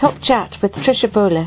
[0.00, 1.44] Top Chat with Tricia Bolle.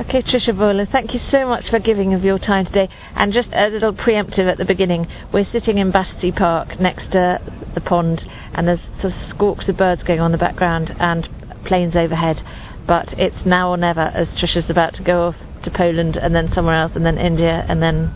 [0.00, 2.88] Okay, Tricia Bolle, thank you so much for giving of your time today.
[3.14, 7.40] And just a little preemptive at the beginning, we're sitting in Battersea Park next to
[7.76, 8.22] the pond,
[8.54, 11.28] and there's sort of squawks of birds going on in the background and
[11.64, 12.44] planes overhead.
[12.88, 16.50] But it's now or never, as Tricia's about to go off to Poland and then
[16.52, 18.12] somewhere else, and then India, and then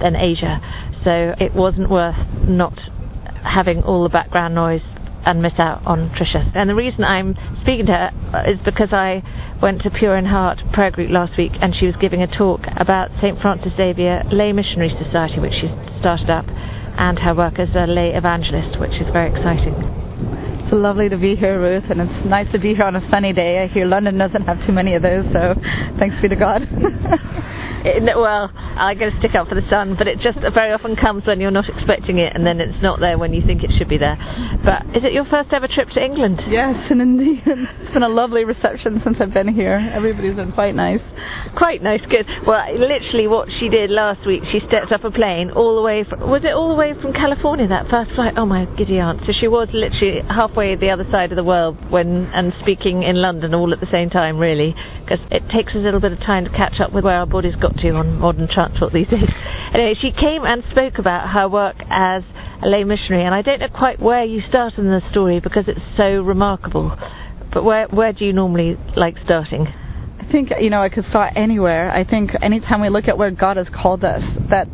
[0.00, 0.60] then Asia.
[1.02, 2.14] So it wasn't worth
[2.46, 2.78] not
[3.42, 4.82] having all the background noise
[5.26, 6.50] and miss out on Tricia.
[6.54, 9.22] And the reason I'm speaking to her uh, is because I
[9.60, 12.60] went to Pure in Heart prayer group last week and she was giving a talk
[12.76, 13.38] about St.
[13.40, 18.14] Francis Xavier Lay Missionary Society, which she started up, and her work as a lay
[18.14, 19.74] evangelist, which is very exciting.
[20.62, 23.32] It's lovely to be here, Ruth, and it's nice to be here on a sunny
[23.32, 23.62] day.
[23.62, 25.54] I hear London doesn't have too many of those, so
[25.98, 26.62] thanks be to God.
[27.86, 30.96] it, well, I go to stick up for the sun, but it just very often
[30.96, 33.70] comes when you're not expecting it, and then it's not there when you think it
[33.78, 34.16] should be there.
[34.64, 36.42] But is it your first ever trip to England?
[36.48, 39.78] Yes, and indeed, it's been a lovely reception since I've been here.
[39.94, 41.00] Everybody's been quite nice.
[41.56, 42.26] Quite nice, good.
[42.46, 46.04] Well, literally, what she did last week, she stepped up a plane all the way
[46.04, 48.34] from was it all the way from California that first flight?
[48.36, 49.22] Oh my giddy aunt!
[49.26, 53.16] So she was literally halfway the other side of the world when and speaking in
[53.16, 56.44] London all at the same time, really, because it takes a little bit of time
[56.44, 59.28] to catch up with where our bodies got to on modern transport these days.
[59.72, 62.22] Anyway, she came and spoke about her work as
[62.62, 65.68] a lay missionary, and I don't know quite where you start in the story because
[65.68, 66.96] it's so remarkable.
[67.52, 69.66] But where where do you normally like starting?
[69.66, 71.90] I think you know I could start anywhere.
[71.90, 74.68] I think anytime we look at where God has called us, that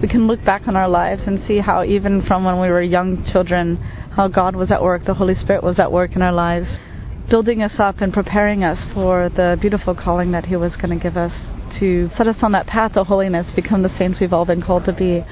[0.00, 2.82] we can look back on our lives and see how even from when we were
[2.82, 3.76] young children,
[4.14, 6.66] how God was at work, the Holy Spirit was at work in our lives,
[7.28, 11.02] building us up and preparing us for the beautiful calling that He was going to
[11.02, 11.32] give us
[11.80, 14.84] to set us on that path of holiness, become the saints we've all been called
[14.86, 15.24] to be.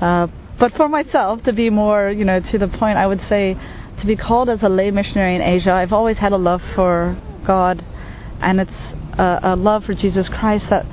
[0.00, 0.26] Uh,
[0.58, 3.56] but for myself, to be more, you know, to the point, I would say
[4.00, 7.20] to be called as a lay missionary in Asia, I've always had a love for
[7.46, 7.84] God,
[8.40, 8.70] and it's
[9.18, 10.84] a, a love for Jesus Christ that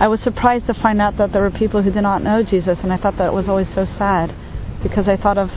[0.00, 2.78] I was surprised to find out that there were people who did not know Jesus,
[2.82, 4.34] and I thought that was always so sad
[4.82, 5.50] because I thought of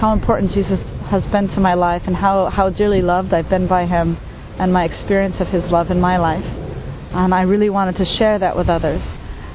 [0.00, 0.80] how important Jesus
[1.10, 4.16] has been to my life and how, how dearly loved I've been by Him
[4.58, 6.69] and my experience of His love in my life.
[7.12, 9.02] And I really wanted to share that with others.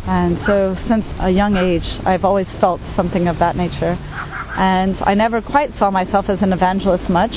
[0.07, 3.97] And so, since a young age, I've always felt something of that nature.
[4.57, 7.31] And I never quite saw myself as an evangelist much,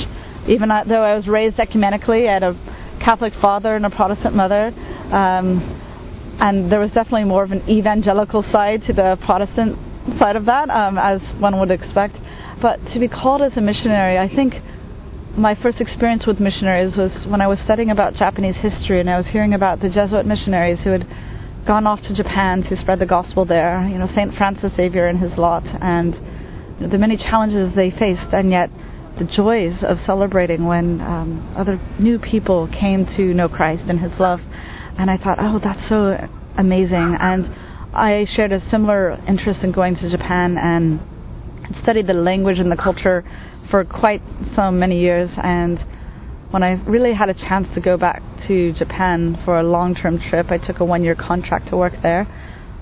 [0.47, 2.27] even though I was raised ecumenically.
[2.27, 2.53] Had a
[3.03, 4.67] Catholic father and a Protestant mother.
[5.11, 5.85] Um,
[6.39, 9.77] and there was definitely more of an evangelical side to the Protestant
[10.19, 12.17] side of that, um, as one would expect.
[12.61, 14.53] But to be called as a missionary, I think
[15.37, 19.17] my first experience with missionaries was when I was studying about Japanese history and I
[19.17, 21.07] was hearing about the Jesuit missionaries who had
[21.65, 23.87] gone off to Japan to spread the gospel there.
[23.87, 26.13] You know, Saint Francis Xavier and his lot, and
[26.91, 28.69] the many challenges they faced, and yet
[29.19, 34.11] the joys of celebrating when um, other new people came to know Christ and His
[34.17, 34.39] love.
[34.97, 37.17] And I thought, oh, that's so amazing.
[37.19, 37.53] And
[37.93, 41.01] I shared a similar interest in going to Japan and
[41.83, 43.23] studied the language and the culture
[43.69, 44.21] for quite
[44.55, 45.29] so many years.
[45.41, 45.79] And
[46.51, 50.19] when I really had a chance to go back to Japan for a long term
[50.19, 52.27] trip, I took a one year contract to work there.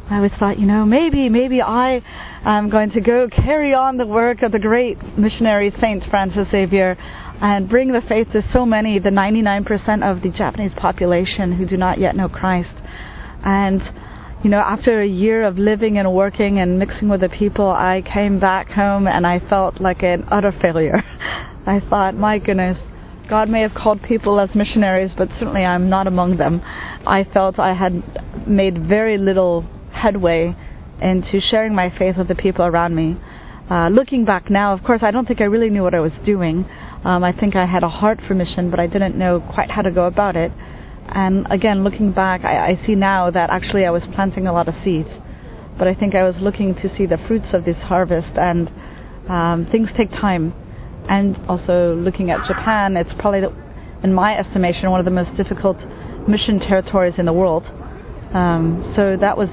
[0.09, 2.01] I always thought, you know, maybe, maybe I
[2.45, 6.95] am going to go carry on the work of the great missionary Saint Francis Xavier
[7.41, 11.75] and bring the faith to so many, the 99% of the Japanese population who do
[11.75, 12.73] not yet know Christ.
[13.43, 13.81] And,
[14.47, 18.01] you know, after a year of living and working and mixing with the people, I
[18.01, 21.03] came back home and I felt like an utter failure.
[21.67, 22.77] I thought, my goodness,
[23.29, 26.61] God may have called people as missionaries, but certainly I'm not among them.
[27.05, 30.55] I felt I had made very little headway
[31.01, 33.17] into sharing my faith with the people around me.
[33.69, 36.13] Uh, looking back now, of course, I don't think I really knew what I was
[36.25, 36.65] doing.
[37.03, 39.81] Um, I think I had a heart for mission, but I didn't know quite how
[39.81, 40.53] to go about it.
[41.09, 44.67] And again, looking back, I, I see now that actually I was planting a lot
[44.67, 45.09] of seeds,
[45.77, 48.71] but I think I was looking to see the fruits of this harvest, and
[49.29, 50.53] um, things take time.
[51.09, 53.53] And also looking at Japan, it's probably, the,
[54.03, 55.77] in my estimation, one of the most difficult
[56.27, 57.63] mission territories in the world.
[58.33, 59.49] Um, so that was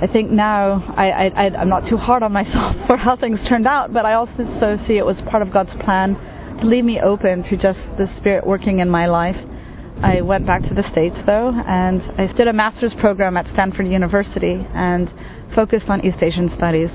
[0.00, 3.92] I think now I, I'm not too hard on myself for how things turned out,
[3.92, 6.14] but I also see it was part of God's plan
[6.60, 9.36] to leave me open to just the Spirit working in my life.
[10.02, 13.88] I went back to the States though, and I did a master's program at Stanford
[13.88, 15.12] University and
[15.56, 16.90] focused on East Asian studies.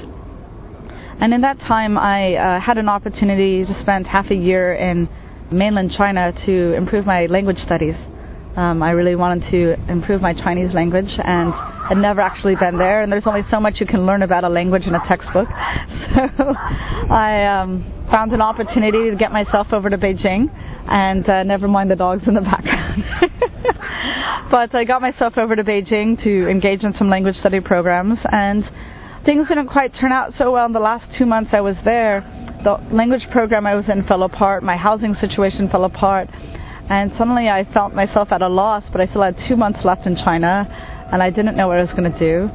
[1.19, 5.09] And in that time, I uh, had an opportunity to spend half a year in
[5.51, 7.95] mainland China to improve my language studies.
[8.55, 11.51] Um, I really wanted to improve my Chinese language and
[11.89, 13.01] had never actually been there.
[13.01, 15.47] And there's only so much you can learn about a language in a textbook.
[16.37, 16.53] So
[17.09, 20.47] I um, found an opportunity to get myself over to Beijing,
[20.87, 23.03] and uh, never mind the dogs in the background.
[24.51, 28.63] but I got myself over to Beijing to engage in some language study programs, and
[29.25, 32.21] things didn't quite turn out so well in the last two months I was there.
[32.63, 36.29] The language program I was in fell apart, my housing situation fell apart,
[36.89, 40.05] and suddenly I felt myself at a loss, but I still had two months left
[40.05, 40.67] in China,
[41.11, 42.49] and I didn't know what I was going to do.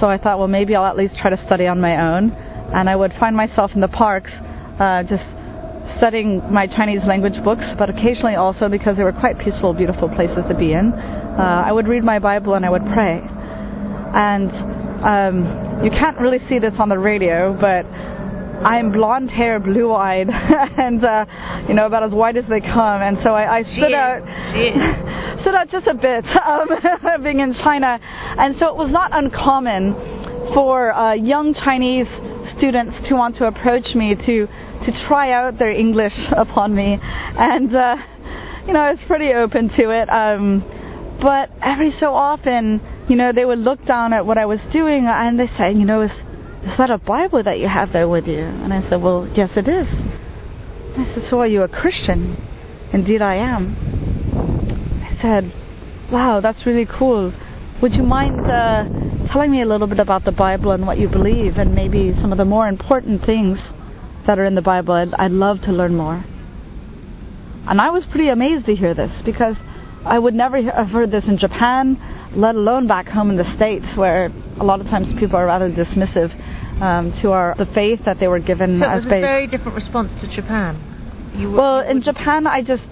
[0.00, 2.32] So I thought, well, maybe I'll at least try to study on my own.
[2.32, 4.30] And I would find myself in the parks
[4.80, 5.22] uh, just
[5.98, 10.44] studying my Chinese language books, but occasionally also because they were quite peaceful, beautiful places
[10.48, 10.92] to be in.
[10.92, 13.20] Uh, I would read my Bible and I would pray.
[13.22, 14.50] And
[15.04, 17.86] um, you can't really see this on the radio, but
[18.64, 20.28] I'm blonde hair, blue eyed,
[20.78, 21.26] and uh,
[21.68, 23.02] you know about as white as they come.
[23.02, 24.22] And so I, I stood out,
[25.42, 27.98] stood out just a bit, um, being in China.
[28.02, 29.94] And so it was not uncommon
[30.54, 32.06] for uh, young Chinese
[32.58, 37.74] students to want to approach me to to try out their English upon me, and
[37.74, 37.96] uh,
[38.66, 40.08] you know I was pretty open to it.
[40.08, 40.64] Um,
[41.20, 45.06] but every so often, you know, they would look down at what I was doing
[45.06, 46.10] and they say, you know, is
[46.66, 48.40] is that a Bible that you have there with you?
[48.40, 49.86] And I said, Well, yes, it is.
[50.98, 52.36] I said, So are you a Christian?
[52.92, 53.76] Indeed, I am.
[55.04, 55.52] I said,
[56.10, 57.32] Wow, that's really cool.
[57.80, 58.84] Would you mind uh,
[59.32, 62.32] telling me a little bit about the Bible and what you believe, and maybe some
[62.32, 63.58] of the more important things
[64.26, 64.94] that are in the Bible?
[64.94, 66.24] I'd, I'd love to learn more.
[67.68, 69.54] And I was pretty amazed to hear this because
[70.04, 73.86] I would never have heard this in Japan, let alone back home in the States,
[73.94, 76.32] where a lot of times people are rather dismissive
[76.80, 79.46] um, to our the faith that they were given so as it was a very
[79.46, 81.32] different response to Japan.
[81.34, 82.84] You well, in Japan, I just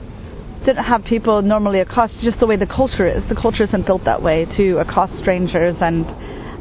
[0.65, 3.23] didn't have people normally accost just the way the culture is.
[3.29, 6.07] The culture isn't built that way to accost strangers and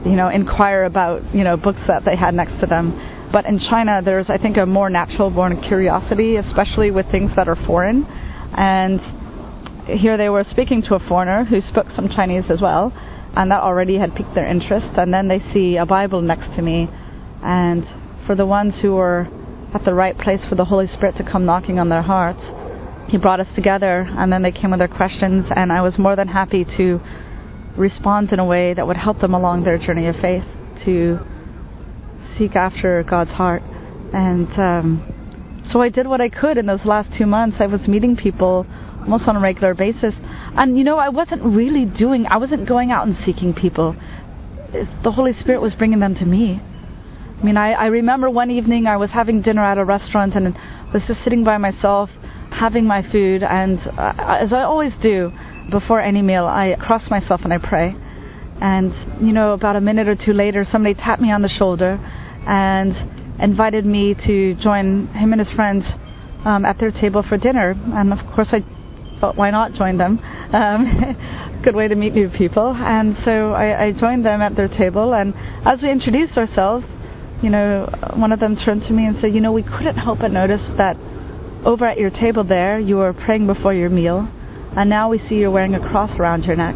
[0.05, 3.29] you know inquire about you know books that they had next to them.
[3.31, 7.47] But in China, there's I think a more natural born curiosity, especially with things that
[7.47, 8.05] are foreign.
[8.55, 9.01] And
[9.87, 12.93] here they were speaking to a foreigner who spoke some Chinese as well,
[13.35, 14.87] and that already had piqued their interest.
[14.97, 16.89] And then they see a Bible next to me,
[17.43, 17.85] and
[18.25, 19.27] for the ones who were
[19.73, 22.41] at the right place for the Holy Spirit to come knocking on their hearts,
[23.09, 26.15] He brought us together, and then they came with their questions, and I was more
[26.15, 27.01] than happy to
[27.77, 30.43] respond in a way that would help them along their journey of faith
[30.85, 31.19] to
[32.37, 33.63] seek after God's heart.
[34.13, 37.57] And um, so I did what I could in those last two months.
[37.59, 38.65] I was meeting people
[39.01, 40.13] almost on a regular basis.
[40.55, 43.95] And you know, I wasn't really doing, I wasn't going out and seeking people.
[45.03, 46.61] The Holy Spirit was bringing them to me.
[47.43, 50.55] I mean, I, I remember one evening I was having dinner at a restaurant and
[50.93, 52.09] was just sitting by myself,
[52.51, 55.29] having my food, and uh, as I always do
[55.69, 57.97] before any meal, I cross myself and I pray.
[58.61, 61.99] And, you know, about a minute or two later, somebody tapped me on the shoulder
[62.47, 65.83] and invited me to join him and his friends
[66.45, 67.71] um, at their table for dinner.
[67.93, 68.63] And of course, I
[69.19, 70.17] thought, why not join them?
[70.53, 72.73] Um, good way to meet new people.
[72.73, 75.13] And so I, I joined them at their table.
[75.13, 75.33] And
[75.65, 76.85] as we introduced ourselves,
[77.43, 80.19] you know, one of them turned to me and said, you know, we couldn't help
[80.19, 80.97] but notice that
[81.65, 84.27] over at your table there, you were praying before your meal,
[84.75, 86.75] and now we see you're wearing a cross around your neck.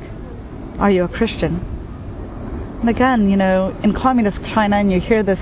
[0.80, 1.60] Are you a Christian?
[2.82, 5.40] And again, you know, in communist China, and you hear this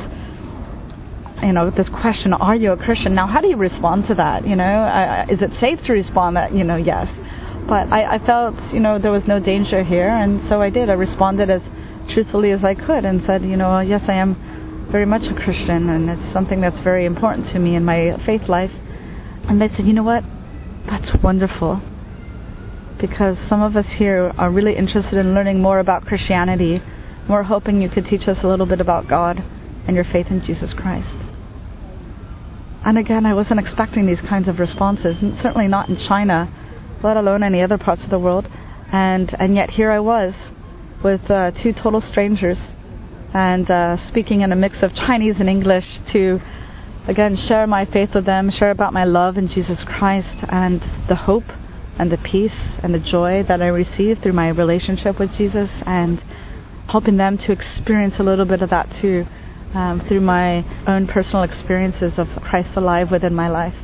[1.44, 3.14] you know, this question, are you a Christian?
[3.14, 4.48] Now, how do you respond to that?
[4.48, 7.08] You know, uh, is it safe to respond that, you know, yes?
[7.68, 10.90] But I, I felt, you know, there was no danger here, and so I did.
[10.90, 11.62] I responded as
[12.14, 14.55] truthfully as I could and said, you know, yes, I am
[14.92, 18.48] very much a Christian, and it's something that's very important to me in my faith
[18.48, 18.72] life.
[19.48, 20.24] And they said, you know what?
[20.90, 21.82] That's wonderful.
[23.00, 26.82] Because some of us here are really interested in learning more about Christianity.
[27.30, 29.44] We're hoping you could teach us a little bit about God
[29.88, 31.10] and your faith in Jesus Christ.
[32.86, 36.54] And again, I wasn't expecting these kinds of responses, and certainly not in China,
[37.04, 38.48] let alone any other parts of the world.
[38.92, 40.34] And and yet here I was,
[41.04, 42.58] with uh, two total strangers,
[43.36, 46.40] and uh, speaking in a mix of Chinese and English to,
[47.06, 51.18] again, share my faith with them, share about my love in Jesus Christ, and the
[51.18, 51.44] hope,
[52.00, 56.24] and the peace, and the joy that I receive through my relationship with Jesus, and
[56.90, 59.26] helping them to experience a little bit of that too
[59.74, 63.76] um, through my own personal experiences of Christ alive within my life.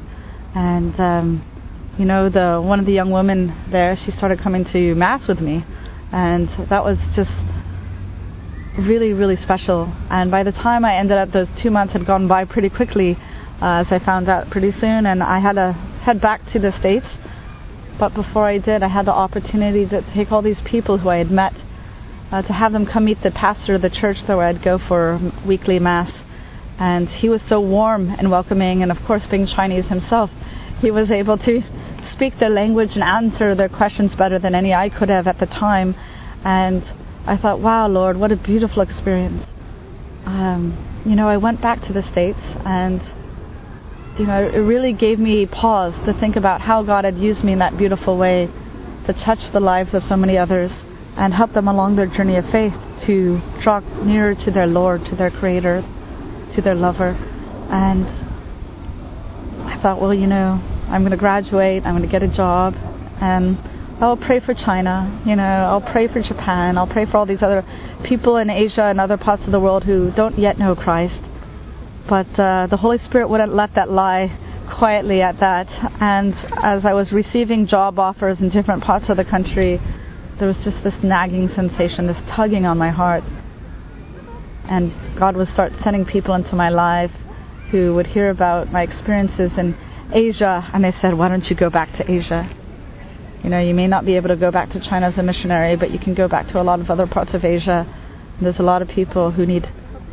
[0.55, 4.95] And um, you know, the one of the young women there, she started coming to
[4.95, 5.65] mass with me,
[6.13, 7.31] and that was just
[8.77, 9.93] really, really special.
[10.09, 13.17] And by the time I ended up, those two months had gone by pretty quickly,
[13.61, 16.71] uh, as I found out pretty soon, and I had to head back to the
[16.79, 17.05] states
[18.01, 21.17] But before I did, I had the opportunity to take all these people who I
[21.17, 21.53] had met,
[22.31, 25.19] uh, to have them come meet the pastor of the church where I'd go for
[25.45, 26.11] weekly mass.
[26.79, 30.31] And he was so warm and welcoming, and of course, being Chinese himself,
[30.79, 31.61] he was able to
[32.13, 35.45] speak their language and answer their questions better than any I could have at the
[35.45, 35.93] time.
[36.43, 36.81] And
[37.25, 39.45] I thought, wow, Lord, what a beautiful experience.
[40.25, 43.01] Um, you know, I went back to the States and
[44.19, 47.53] you know, it really gave me pause to think about how God had used me
[47.53, 48.47] in that beautiful way
[49.07, 50.69] to touch the lives of so many others
[51.17, 52.73] and help them along their journey of faith
[53.07, 55.81] to draw nearer to their Lord, to their Creator,
[56.55, 57.09] to their lover.
[57.71, 58.05] And
[59.67, 62.75] I thought, well, you know, I'm going to graduate, I'm going to get a job,
[63.21, 63.57] and
[64.01, 67.43] I'll pray for China, you know, I'll pray for Japan, I'll pray for all these
[67.43, 67.63] other
[68.03, 71.21] people in Asia and other parts of the world who don't yet know Christ
[72.11, 74.37] but uh, the Holy Spirit wouldn't let that lie
[74.77, 75.67] quietly at that.
[76.01, 79.79] And as I was receiving job offers in different parts of the country,
[80.37, 83.23] there was just this nagging sensation, this tugging on my heart.
[84.69, 87.11] And God would start sending people into my life
[87.71, 89.77] who would hear about my experiences in
[90.13, 92.60] Asia, and they said, Why don't you go back to Asia?
[93.43, 95.75] You know, you may not be able to go back to China as a missionary,
[95.75, 97.87] but you can go back to a lot of other parts of Asia.
[98.41, 99.67] There's a lot of people who need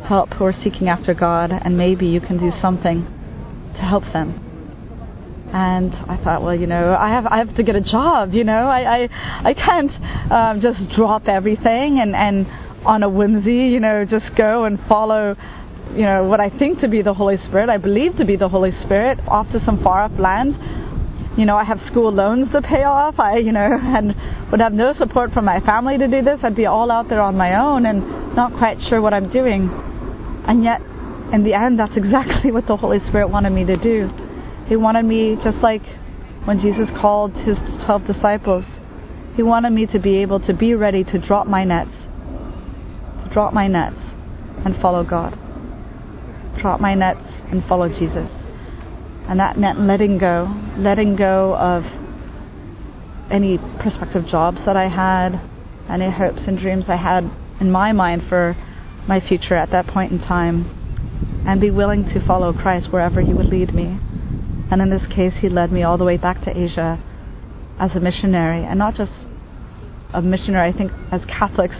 [0.07, 3.05] help who are seeking after God, and maybe you can do something
[3.75, 4.45] to help them.
[5.53, 8.33] And I thought, well, you know, I have I have to get a job.
[8.33, 9.09] You know, I I,
[9.49, 9.91] I can't
[10.31, 12.47] um, just drop everything and and
[12.85, 15.35] on a whimsy, you know, just go and follow,
[15.93, 17.69] you know, what I think to be the Holy Spirit.
[17.69, 20.55] I believe to be the Holy Spirit off to some far off land.
[21.39, 23.17] You know, I have school loans to pay off.
[23.17, 24.13] I, you know, and
[24.51, 26.39] would have no support from my family to do this.
[26.43, 29.69] I'd be all out there on my own and not quite sure what I'm doing.
[30.45, 30.81] And yet,
[31.31, 34.09] in the end, that's exactly what the Holy Spirit wanted me to do.
[34.67, 35.83] He wanted me, just like
[36.43, 38.65] when Jesus called his 12 disciples,
[39.37, 41.95] he wanted me to be able to be ready to drop my nets,
[43.23, 43.95] to drop my nets
[44.65, 45.39] and follow God.
[46.59, 48.29] Drop my nets and follow Jesus.
[49.29, 51.83] And that meant letting go, letting go of
[53.31, 55.39] any prospective jobs that I had,
[55.87, 57.29] any hopes and dreams I had
[57.61, 58.57] in my mind for
[59.07, 63.33] my future at that point in time and be willing to follow Christ wherever He
[63.33, 63.99] would lead me.
[64.71, 67.01] And in this case, He led me all the way back to Asia
[67.79, 69.11] as a missionary, and not just
[70.13, 70.69] a missionary.
[70.69, 71.75] I think as Catholics,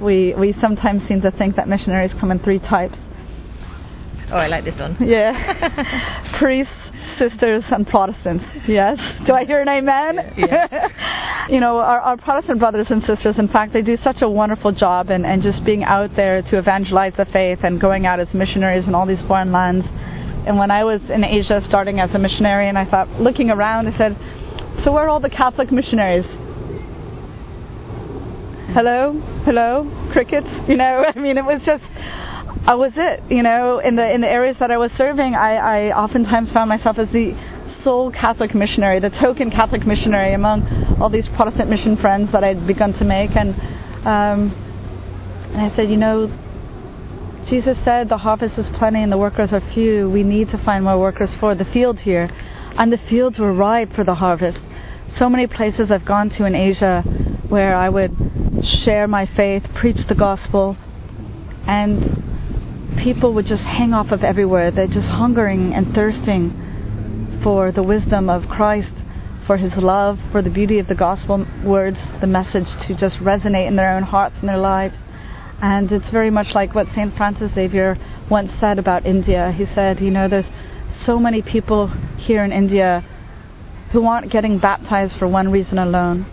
[0.00, 2.98] we, we sometimes seem to think that missionaries come in three types.
[4.32, 4.96] Oh, I like this one.
[5.10, 5.32] Yeah.
[6.38, 6.72] Priests,
[7.18, 8.44] sisters, and Protestants.
[8.68, 8.98] Yes.
[9.26, 10.34] Do I hear an amen?
[10.36, 11.46] Yeah.
[11.48, 14.72] you know, our, our, Protestant brothers and sisters, in fact, they do such a wonderful
[14.72, 18.28] job and, and just being out there to evangelize the faith and going out as
[18.32, 19.84] missionaries in all these foreign lands.
[20.46, 23.88] And when I was in Asia starting as a missionary, and I thought, looking around,
[23.88, 24.16] I said,
[24.84, 26.24] So where are all the Catholic missionaries?
[28.72, 29.20] Hello?
[29.44, 30.08] Hello?
[30.12, 30.46] Crickets?
[30.68, 31.82] You know, I mean, it was just
[32.66, 33.22] I was it.
[33.30, 36.68] You know, in the in the areas that I was serving, I, I oftentimes found
[36.68, 37.32] myself as the
[37.82, 42.66] sole Catholic missionary, the token Catholic missionary among all these Protestant mission friends that I'd
[42.66, 43.30] begun to make.
[43.34, 43.54] And
[44.06, 44.52] um,
[45.52, 46.28] and I said, you know,
[47.48, 50.10] Jesus said the harvest is plenty and the workers are few.
[50.10, 52.30] We need to find more workers for the field here,
[52.76, 54.58] and the fields were ripe for the harvest.
[55.18, 57.02] So many places I've gone to in Asia
[57.48, 58.16] where I would
[58.84, 60.76] share my faith, preach the gospel,
[61.66, 62.29] and
[63.02, 64.70] people would just hang off of everywhere.
[64.70, 68.92] They're just hungering and thirsting for the wisdom of Christ,
[69.46, 73.66] for His love, for the beauty of the gospel words, the message to just resonate
[73.66, 74.94] in their own hearts and their lives.
[75.62, 77.14] And it's very much like what St.
[77.16, 77.96] Francis Xavier
[78.30, 79.52] once said about India.
[79.56, 80.46] He said, you know, there's
[81.04, 83.04] so many people here in India
[83.92, 86.26] who aren't getting baptized for one reason alone.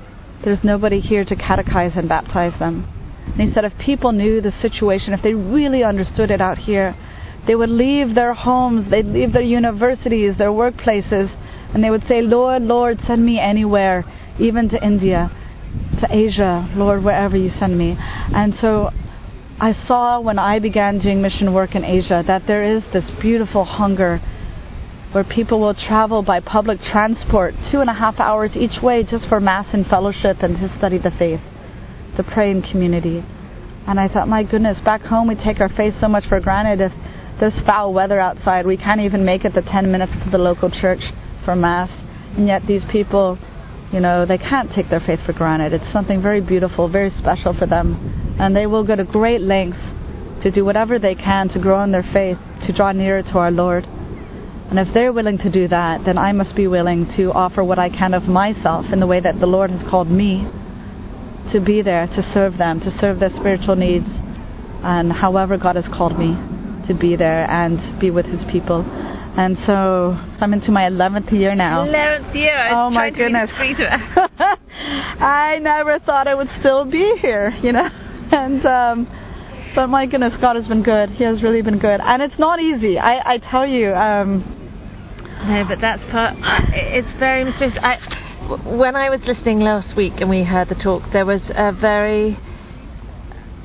[0.44, 2.97] There's nobody here to catechize and baptize them.
[3.38, 6.96] And he said if people knew the situation, if they really understood it out here,
[7.46, 11.30] they would leave their homes, they'd leave their universities, their workplaces,
[11.74, 14.06] and they would say, Lord, Lord, send me anywhere,
[14.40, 15.32] even to India,
[16.00, 17.96] to Asia, Lord, wherever you send me.
[18.00, 18.90] And so
[19.60, 23.66] I saw when I began doing mission work in Asia that there is this beautiful
[23.66, 24.20] hunger
[25.12, 29.28] where people will travel by public transport two and a half hours each way just
[29.28, 31.42] for Mass and fellowship and to study the faith
[32.18, 33.24] to pray in community.
[33.88, 36.82] And I thought, my goodness, back home we take our faith so much for granted.
[36.82, 36.92] If
[37.40, 40.70] there's foul weather outside, we can't even make it the 10 minutes to the local
[40.70, 41.02] church
[41.46, 41.90] for Mass.
[42.36, 43.40] And yet these people,
[43.94, 45.72] you know, they can't take their faith for granted.
[45.72, 48.36] It's something very beautiful, very special for them.
[48.40, 49.80] And they will go to great lengths
[50.44, 53.52] to do whatever they can to grow in their faith, to draw nearer to our
[53.52, 53.86] Lord.
[53.86, 57.80] And if they're willing to do that, then I must be willing to offer what
[57.80, 60.46] I can of myself in the way that the Lord has called me
[61.52, 64.08] to be there to serve them, to serve their spiritual needs,
[64.84, 66.36] and however God has called me
[66.88, 68.84] to be there and be with His people.
[69.38, 71.86] And so I'm into my 11th year now.
[71.86, 72.70] 11th year.
[72.72, 73.52] Oh my goodness.
[75.20, 77.88] I never thought I would still be here, you know.
[78.30, 79.08] And um
[79.74, 81.12] but my goodness, God has been good.
[81.12, 82.02] He has really been good.
[82.04, 83.00] And it's not easy.
[83.00, 84.44] I I tell you um
[85.48, 86.34] No, but that's part
[86.74, 87.78] it's very mysterious.
[87.82, 91.74] I when I was listening last week and we heard the talk, there was a
[91.74, 92.40] very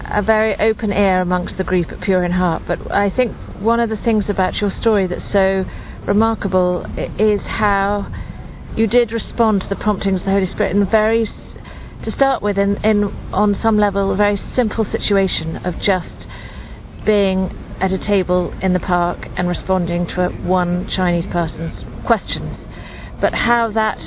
[0.05, 2.65] a very open ear amongst the group at Pure in Heart.
[2.67, 5.65] But I think one of the things about your story that's so
[6.07, 6.85] remarkable
[7.17, 8.13] is how
[8.77, 11.29] you did respond to the promptings of the Holy Spirit in very,
[12.05, 16.27] to start with, in, in on some level, a very simple situation of just
[17.07, 22.57] being at a table in the park and responding to one Chinese person's questions.
[23.21, 23.99] But how that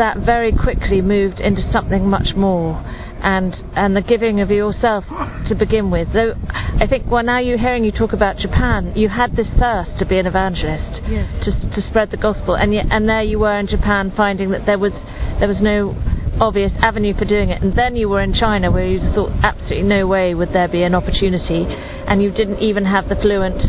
[0.00, 2.82] that very quickly moved into something much more
[3.22, 5.04] and and the giving of yourself
[5.48, 6.08] to begin with.
[6.14, 9.98] Though I think well now you're hearing you talk about Japan, you had this thirst
[9.98, 11.28] to be an evangelist, yes.
[11.44, 14.64] to to spread the gospel, and yet, and there you were in Japan finding that
[14.64, 14.92] there was
[15.38, 15.94] there was no
[16.40, 19.82] obvious avenue for doing it, and then you were in China where you thought absolutely
[19.82, 21.66] no way would there be an opportunity,
[22.08, 23.60] and you didn't even have the fluent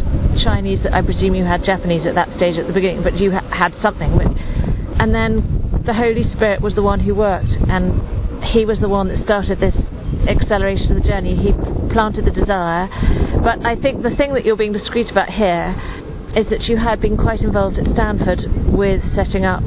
[0.42, 0.80] Chinese.
[0.84, 3.50] that I presume you had Japanese at that stage at the beginning, but you ha-
[3.52, 4.16] had something.
[4.98, 9.08] And then the Holy Spirit was the one who worked, and he was the one
[9.08, 9.76] that started this
[10.28, 11.36] acceleration of the journey.
[11.36, 11.54] He
[11.92, 12.88] planted the desire.
[13.44, 15.76] But I think the thing that you're being discreet about here
[16.36, 18.40] is that you had been quite involved at Stanford
[18.72, 19.64] with setting up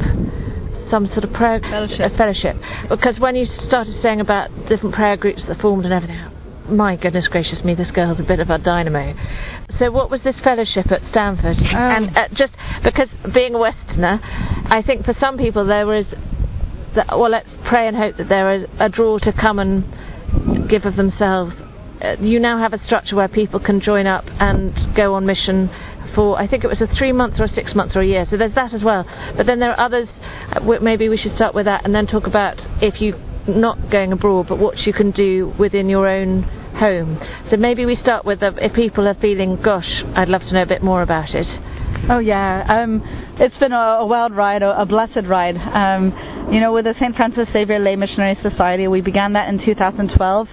[0.91, 2.17] some sort of prayer fellowship.
[2.17, 2.57] fellowship.
[2.89, 6.34] Because when you started saying about different prayer groups that formed and everything,
[6.69, 9.15] my goodness gracious me, this girl's a bit of a dynamo.
[9.79, 11.59] So, what was this fellowship at Stanford?
[11.59, 16.07] Um, and uh, just because being a Westerner, I think for some people there was
[16.95, 20.85] that, well, let's pray and hope that there is a draw to come and give
[20.85, 21.55] of themselves.
[22.01, 25.71] Uh, you now have a structure where people can join up and go on mission
[26.15, 28.27] for, I think it was a three months or a six months or a year.
[28.31, 29.05] So there's that as well.
[29.37, 30.09] But then there are others,
[30.53, 33.15] uh, maybe we should start with that and then talk about if you
[33.49, 36.43] not going abroad, but what you can do within your own
[36.75, 37.21] home.
[37.51, 40.63] So maybe we start with the, if people are feeling, gosh, I'd love to know
[40.63, 41.47] a bit more about it.
[42.11, 43.01] Oh yeah, um,
[43.39, 45.57] it's been a, a, wild ride, a, a blessed ride.
[45.57, 47.17] Um, you know, with the St.
[47.17, 50.49] Francis Xavier Lay Missionary Society, we began that in 2012.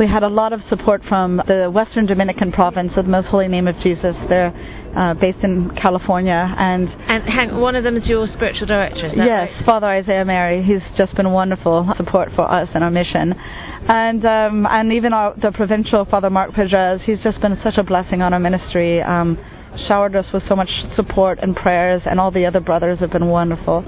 [0.00, 3.48] We had a lot of support from the Western Dominican province of the Most Holy
[3.48, 4.16] Name of Jesus.
[4.30, 4.50] They're
[4.96, 9.08] uh, based in California, and and hang, one of them is your spiritual director.
[9.14, 9.66] yes, right?
[9.66, 10.62] Father Isaiah Mary.
[10.62, 15.34] He's just been wonderful support for us and our mission, and um, and even our,
[15.36, 17.02] the provincial Father Mark Padrez.
[17.02, 19.02] He's just been such a blessing on our ministry.
[19.02, 19.38] Um,
[19.86, 23.26] showered us with so much support and prayers, and all the other brothers have been
[23.26, 23.84] wonderful.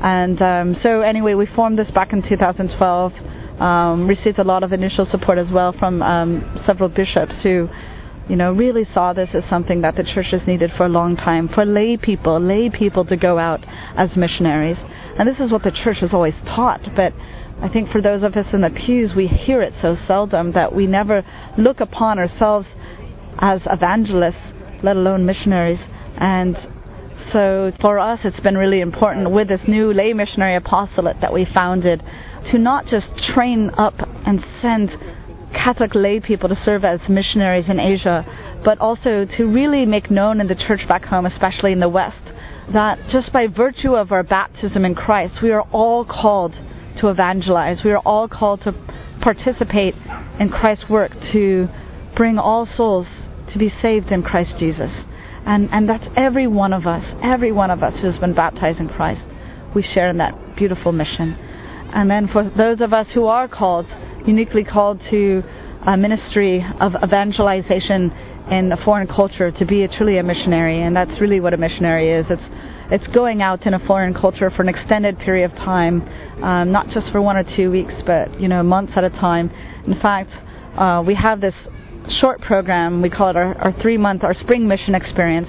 [0.00, 3.12] And um, so, anyway, we formed this back in 2012.
[3.58, 7.68] Um, received a lot of initial support as well from um, several bishops who,
[8.28, 11.16] you know, really saw this as something that the church has needed for a long
[11.16, 13.64] time for lay people, lay people to go out
[13.96, 14.76] as missionaries.
[15.18, 17.14] And this is what the church has always taught, but
[17.62, 20.74] I think for those of us in the pews, we hear it so seldom that
[20.74, 21.24] we never
[21.56, 22.66] look upon ourselves
[23.38, 25.80] as evangelists let alone missionaries.
[26.16, 26.56] And
[27.32, 31.44] so for us, it's been really important with this new lay missionary apostolate that we
[31.44, 32.02] founded
[32.50, 33.94] to not just train up
[34.26, 34.90] and send
[35.52, 38.24] Catholic lay people to serve as missionaries in Asia,
[38.64, 42.22] but also to really make known in the church back home, especially in the West,
[42.72, 46.54] that just by virtue of our baptism in Christ, we are all called
[46.98, 47.82] to evangelize.
[47.84, 48.72] We are all called to
[49.20, 49.94] participate
[50.38, 51.68] in Christ's work to
[52.16, 53.06] bring all souls
[53.52, 54.90] to be saved in Christ Jesus.
[55.46, 58.88] And, and that's every one of us, every one of us who's been baptized in
[58.88, 59.22] Christ.
[59.74, 61.34] We share in that beautiful mission.
[61.94, 63.86] And then for those of us who are called,
[64.26, 65.42] uniquely called to
[65.86, 68.10] a ministry of evangelization
[68.50, 71.56] in a foreign culture, to be a, truly a missionary, and that's really what a
[71.56, 72.26] missionary is.
[72.28, 72.42] It's
[72.88, 76.02] it's going out in a foreign culture for an extended period of time,
[76.42, 79.50] um, not just for one or two weeks, but you know months at a time.
[79.86, 80.30] In fact,
[80.78, 81.54] uh, we have this
[82.20, 83.02] short program.
[83.02, 85.48] We call it our, our three month, our spring mission experience,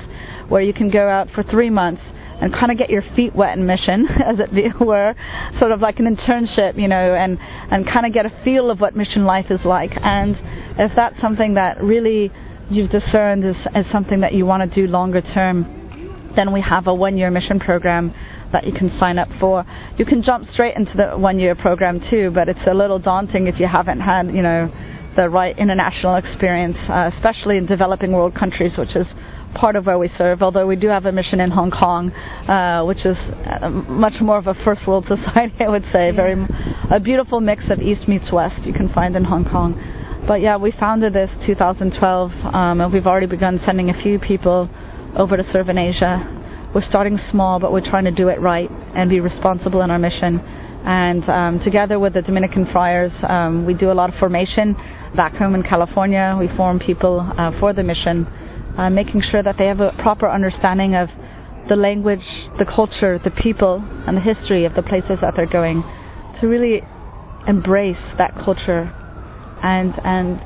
[0.49, 2.01] where you can go out for three months
[2.39, 5.15] and kind of get your feet wet in mission, as it were,
[5.59, 7.37] sort of like an internship, you know, and,
[7.71, 9.91] and kind of get a feel of what mission life is like.
[10.01, 10.35] And
[10.77, 12.31] if that's something that really
[12.69, 16.87] you've discerned is, is something that you want to do longer term, then we have
[16.87, 18.13] a one year mission program
[18.51, 19.65] that you can sign up for.
[19.97, 23.47] You can jump straight into the one year program too, but it's a little daunting
[23.47, 24.71] if you haven't had, you know,
[25.17, 29.05] the right international experience, uh, especially in developing world countries, which is
[29.55, 32.85] part of where we serve, although we do have a mission in Hong Kong, uh,
[32.85, 36.07] which is uh, much more of a first world society, I would say.
[36.07, 36.11] Yeah.
[36.11, 36.47] Very
[36.91, 39.73] a beautiful mix of East meets West you can find in Hong Kong.
[40.27, 44.69] But yeah, we founded this 2012, um, and we've already begun sending a few people
[45.17, 46.33] over to serve in Asia.
[46.75, 49.97] We're starting small, but we're trying to do it right and be responsible in our
[49.97, 50.39] mission.
[50.87, 54.73] And um, together with the Dominican friars, um, we do a lot of formation
[55.17, 56.33] back home in California.
[56.39, 58.25] We form people uh, for the mission
[58.77, 61.09] uh, making sure that they have a proper understanding of
[61.67, 62.23] the language,
[62.57, 65.83] the culture, the people, and the history of the places that they're going,
[66.39, 66.81] to really
[67.47, 68.93] embrace that culture
[69.61, 70.41] and and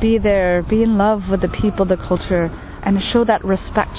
[0.00, 2.44] be there, be in love with the people, the culture,
[2.84, 3.98] and show that respect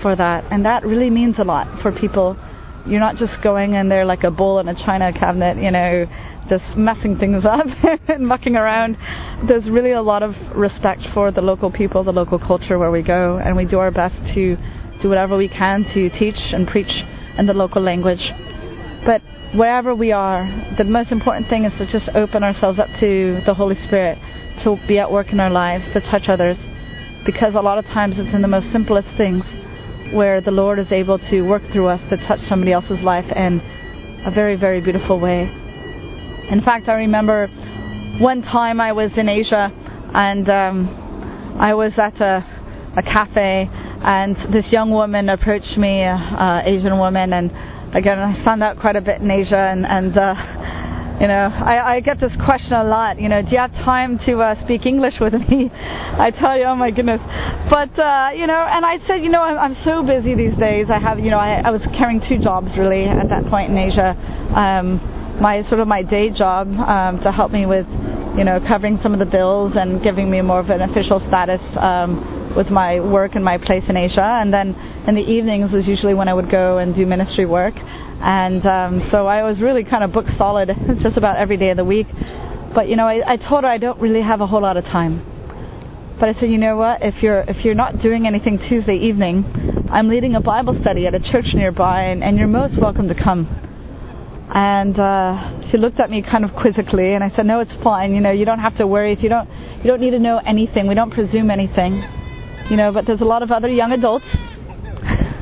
[0.00, 0.44] for that.
[0.50, 2.38] And that really means a lot for people
[2.86, 6.06] you're not just going in there like a bull in a china cabinet, you know,
[6.48, 7.66] just messing things up
[8.08, 8.96] and mucking around.
[9.46, 13.02] There's really a lot of respect for the local people, the local culture where we
[13.02, 14.56] go, and we do our best to
[15.00, 16.90] do whatever we can to teach and preach
[17.38, 18.22] in the local language.
[19.04, 19.22] But
[19.54, 23.54] wherever we are, the most important thing is to just open ourselves up to the
[23.54, 24.18] Holy Spirit
[24.64, 26.56] to be at work in our lives, to touch others,
[27.24, 29.44] because a lot of times it's in the most simplest things
[30.12, 33.60] where the Lord is able to work through us to touch somebody else's life in
[34.24, 35.42] a very, very beautiful way.
[36.50, 37.48] In fact, I remember
[38.18, 39.72] one time I was in Asia
[40.14, 42.44] and um, I was at a,
[42.96, 47.50] a cafe and this young woman approached me, uh, Asian woman, and
[47.94, 50.34] again I stand out quite a bit in Asia and, and uh,
[51.22, 53.20] you know, I, I get this question a lot.
[53.20, 55.70] You know, do you have time to uh, speak English with me?
[55.72, 57.20] I tell you, oh my goodness.
[57.70, 60.86] But uh, you know, and I said, you know, I'm, I'm so busy these days.
[60.90, 63.78] I have, you know, I, I was carrying two jobs really at that point in
[63.78, 64.18] Asia.
[64.50, 67.86] Um, my sort of my day job um, to help me with,
[68.36, 71.60] you know, covering some of the bills and giving me more of an official status.
[71.78, 74.74] Um, with my work and my place in Asia, and then
[75.06, 77.74] in the evenings was usually when I would go and do ministry work.
[77.76, 80.70] And um, so I was really kind of booked solid
[81.02, 82.06] just about every day of the week.
[82.74, 84.84] But you know, I, I told her I don't really have a whole lot of
[84.84, 85.28] time.
[86.20, 87.02] But I said, you know what?
[87.02, 89.44] If you're if you're not doing anything Tuesday evening,
[89.90, 93.14] I'm leading a Bible study at a church nearby, and, and you're most welcome to
[93.14, 93.48] come.
[94.54, 98.14] And uh, she looked at me kind of quizzically, and I said, no, it's fine.
[98.14, 99.12] You know, you don't have to worry.
[99.12, 100.86] If you don't you don't need to know anything.
[100.86, 102.21] We don't presume anything.
[102.70, 104.26] You know, but there's a lot of other young adults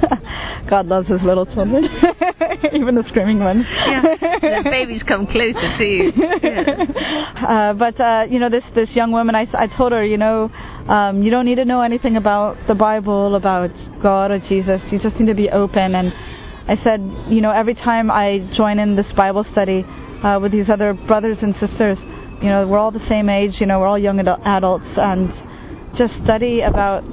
[0.71, 1.85] God loves his little children,
[2.75, 3.65] even the screaming ones.
[3.69, 4.03] yeah,
[4.63, 6.13] the babies come closer to you.
[6.43, 6.87] Yeah.
[7.41, 10.51] Uh, but uh, you know, this this young woman, I, I told her, you know,
[10.89, 13.71] um, you don't need to know anything about the Bible, about
[14.03, 14.81] God or Jesus.
[14.93, 15.95] You just need to be open.
[15.95, 16.13] And
[16.69, 19.85] I said, you know, every time I join in this Bible study
[20.23, 21.99] uh, with these other brothers and sisters,
[22.43, 23.55] you know, we're all the same age.
[23.59, 25.33] You know, we're all young adults, and
[25.97, 27.05] just study about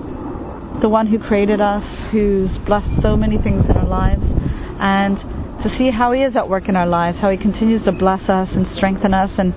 [0.81, 4.21] the one who created us, who's blessed so many things in our lives,
[4.79, 5.17] and
[5.63, 8.29] to see how He is at work in our lives, how He continues to bless
[8.29, 9.55] us and strengthen us and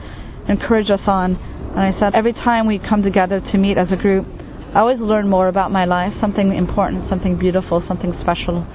[0.48, 1.36] encourage us on.
[1.36, 4.26] And I said, every time we come together to meet as a group,
[4.74, 8.66] I always learn more about my life, something important, something beautiful, something special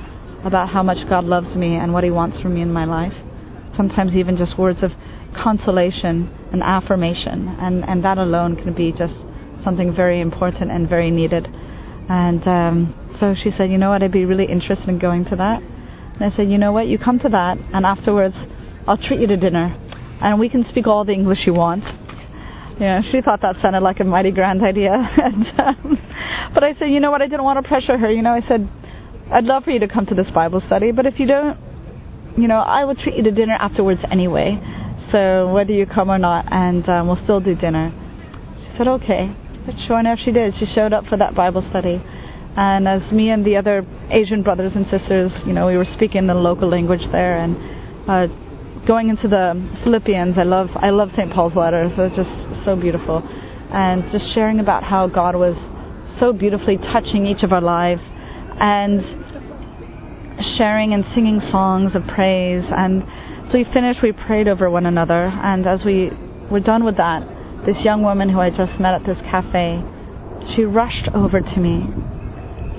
[0.43, 3.13] about how much God loves me and what He wants from me in my life.
[3.75, 4.91] Sometimes even just words of
[5.35, 9.15] consolation and affirmation, and, and that alone can be just
[9.65, 11.47] something very important and very needed.
[12.07, 15.35] And um, so she said, you know what, I'd be really interested in going to
[15.35, 15.61] that.
[15.61, 18.35] And I said, you know what, you come to that, and afterwards
[18.87, 19.75] I'll treat you to dinner,
[20.21, 21.83] and we can speak all the English you want.
[22.79, 24.91] Yeah, she thought that sounded like a mighty grand idea.
[25.23, 25.97] and, um,
[26.53, 28.11] but I said, you know what, I didn't want to pressure her.
[28.11, 28.69] You know, I said,
[29.31, 31.57] I'd love for you to come to this Bible study, but if you don't,
[32.37, 34.59] you know, I will treat you to dinner afterwards anyway.
[35.11, 37.93] So whether you come or not, and um, we'll still do dinner.
[38.57, 39.35] She said, okay.
[39.87, 40.53] Sure enough, she did.
[40.59, 42.01] She showed up for that Bible study.
[42.55, 46.27] And as me and the other Asian brothers and sisters, you know, we were speaking
[46.27, 47.57] the local language there and
[48.07, 48.27] uh,
[48.85, 50.37] going into the Philippians.
[50.37, 51.33] I love I love St.
[51.33, 51.91] Paul's letters.
[51.97, 53.23] They're just so beautiful,
[53.71, 55.55] and just sharing about how God was
[56.19, 58.01] so beautifully touching each of our lives,
[58.59, 59.01] and
[60.57, 62.63] sharing and singing songs of praise.
[62.69, 63.03] And
[63.51, 64.01] so we finished.
[64.01, 66.11] We prayed over one another, and as we
[66.51, 67.23] were done with that,
[67.65, 69.83] this young woman who I just met at this cafe,
[70.55, 71.87] she rushed over to me,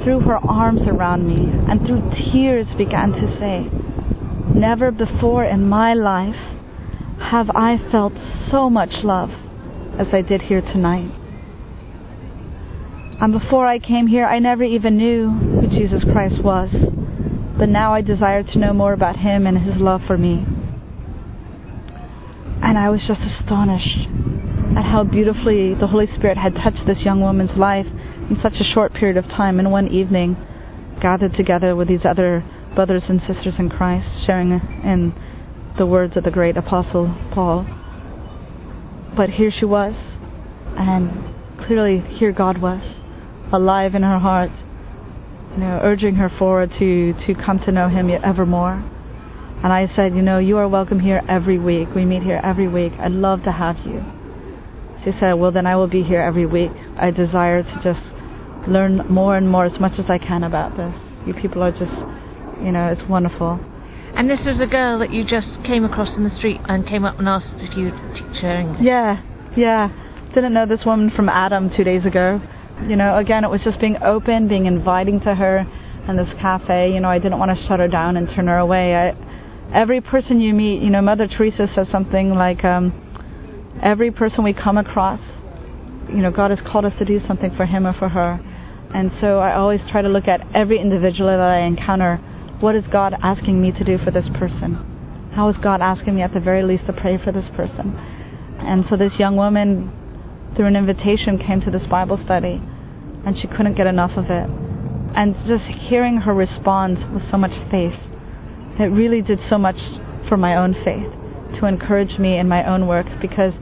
[0.05, 3.69] threw her arms around me, and through tears began to say,
[4.55, 6.37] Never before in my life
[7.19, 8.13] have I felt
[8.51, 9.31] so much love
[9.99, 11.11] as I did here tonight.
[13.21, 16.71] And before I came here, I never even knew who Jesus Christ was.
[17.59, 20.45] But now I desire to know more about Him and His love for me.
[22.63, 24.07] And I was just astonished
[24.77, 28.65] at how beautifully the Holy Spirit had touched this young woman's life in such a
[28.65, 30.37] short period of time, in one evening,
[31.01, 35.15] gathered together with these other brothers and sisters in Christ, sharing in
[35.79, 37.67] the words of the great apostle Paul.
[39.17, 39.95] But here she was,
[40.77, 41.35] and
[41.67, 42.83] clearly here God was,
[43.51, 44.51] alive in her heart,
[45.53, 48.85] you know, urging her forward to, to come to know Him yet evermore.
[49.65, 51.89] And I said, you know, you are welcome here every week.
[51.95, 52.93] We meet here every week.
[52.99, 54.05] I'd love to have you.
[55.07, 56.73] She said, well, then I will be here every week.
[56.97, 58.03] I desire to just
[58.67, 60.97] learn more and more as much as I can about this.
[61.25, 61.95] You people are just,
[62.61, 63.61] you know, it's wonderful.
[64.17, 67.05] And this was a girl that you just came across in the street and came
[67.05, 68.81] up and asked if you'd teach her English?
[68.83, 69.23] Yeah,
[69.57, 69.91] yeah.
[70.35, 72.41] Didn't know this woman from Adam two days ago.
[72.89, 75.65] You know, again, it was just being open, being inviting to her
[76.09, 76.93] in this cafe.
[76.93, 78.97] You know, I didn't want to shut her down and turn her away.
[78.97, 79.15] I,
[79.73, 83.06] every person you meet, you know, Mother Teresa says something like, um,
[83.83, 85.21] every person we come across,
[86.09, 88.41] you know, God has called us to do something for him or for her.
[88.95, 92.17] And so I always try to look at every individual that I encounter.
[92.61, 95.33] What is God asking me to do for this person?
[95.35, 97.95] How is God asking me at the very least to pray for this person?
[98.61, 99.93] And so this young woman,
[100.57, 102.63] through an invitation, came to this Bible study,
[103.27, 104.49] and she couldn't get enough of it.
[105.15, 107.99] And just hearing her respond with so much faith,
[108.79, 109.77] it really did so much
[110.29, 111.13] for my own faith
[111.61, 113.53] to encourage me in my own work because,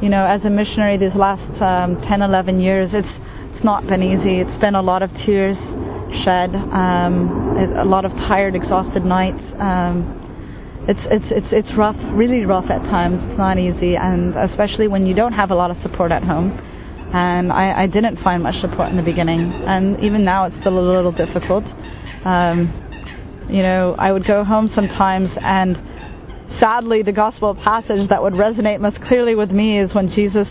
[0.00, 3.08] you know, as a missionary these last um, 10, 11 years, it's
[3.54, 4.40] it's not been easy.
[4.40, 5.56] It's been a lot of tears
[6.24, 9.42] shed, um, a lot of tired, exhausted nights.
[9.58, 10.16] Um,
[10.88, 13.18] it's it's it's it's rough, really rough at times.
[13.28, 16.58] It's not easy, and especially when you don't have a lot of support at home.
[17.12, 20.78] And I, I didn't find much support in the beginning, and even now it's still
[20.78, 21.64] a little difficult.
[22.24, 22.72] Um,
[23.50, 25.76] you know, I would go home sometimes, and
[26.60, 30.46] sadly, the gospel passage that would resonate most clearly with me is when Jesus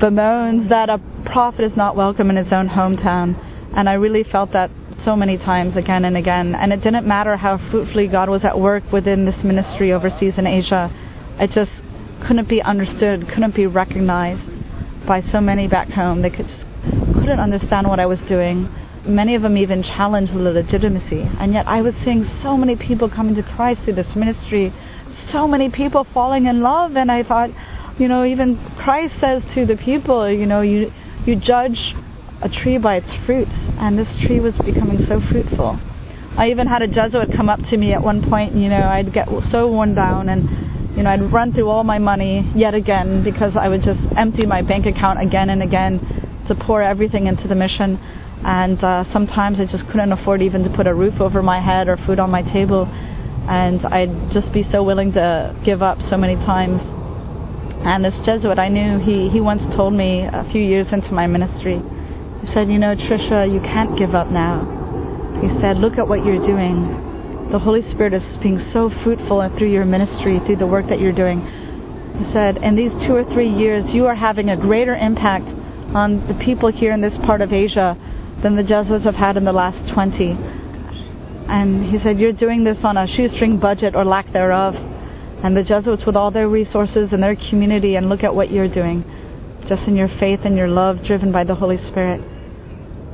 [0.00, 3.38] bemoans that a prophet is not welcome in his own hometown.
[3.76, 4.70] And I really felt that
[5.04, 6.54] so many times again and again.
[6.54, 10.46] And it didn't matter how fruitfully God was at work within this ministry overseas in
[10.46, 10.90] Asia.
[11.38, 11.70] It just
[12.26, 14.48] couldn't be understood, couldn't be recognized
[15.06, 16.22] by so many back home.
[16.22, 16.64] They could just
[17.14, 18.68] couldn't understand what I was doing.
[19.04, 21.22] Many of them even challenged the legitimacy.
[21.38, 24.72] And yet I was seeing so many people coming to Christ through this ministry,
[25.30, 26.96] so many people falling in love.
[26.96, 27.50] And I thought,
[27.98, 30.92] you know, even Christ says to the people, you know, you
[31.26, 31.94] you judge
[32.40, 35.78] a tree by its fruits, and this tree was becoming so fruitful.
[36.36, 39.12] I even had a Jesuit come up to me at one point, you know, I'd
[39.12, 40.48] get so worn down and
[40.96, 44.44] you know, I'd run through all my money yet again because I would just empty
[44.44, 47.98] my bank account again and again to pour everything into the mission.
[48.44, 51.88] And uh, sometimes I just couldn't afford even to put a roof over my head
[51.88, 52.86] or food on my table.
[53.48, 56.80] And I'd just be so willing to give up so many times.
[57.84, 61.26] And this Jesuit I knew, he, he once told me a few years into my
[61.26, 61.82] ministry,
[62.40, 65.40] he said, You know, Tricia, you can't give up now.
[65.42, 67.48] He said, Look at what you're doing.
[67.50, 71.12] The Holy Spirit is being so fruitful through your ministry, through the work that you're
[71.12, 71.40] doing.
[72.18, 75.46] He said, In these two or three years, you are having a greater impact
[75.94, 77.96] on the people here in this part of Asia
[78.42, 80.61] than the Jesuits have had in the last 20.
[81.48, 84.74] And he said, You're doing this on a shoestring budget or lack thereof.
[84.74, 88.72] And the Jesuits, with all their resources and their community, and look at what you're
[88.72, 89.04] doing,
[89.68, 92.20] just in your faith and your love, driven by the Holy Spirit.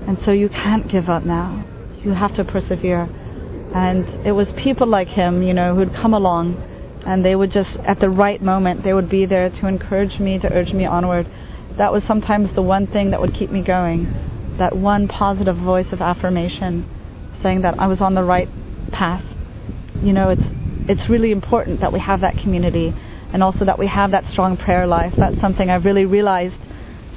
[0.06, 1.64] And so you can't give up now.
[2.04, 3.08] You have to persevere.
[3.74, 6.56] And it was people like him, you know, who'd come along
[7.06, 10.38] and they would just, at the right moment, they would be there to encourage me,
[10.38, 11.26] to urge me onward.
[11.78, 14.56] That was sometimes the one thing that would keep me going.
[14.58, 16.86] That one positive voice of affirmation
[17.42, 18.48] saying that I was on the right
[18.92, 19.24] path.
[20.02, 20.42] You know, it's
[20.88, 22.94] it's really important that we have that community
[23.32, 25.12] and also that we have that strong prayer life.
[25.18, 26.56] That's something I've really realized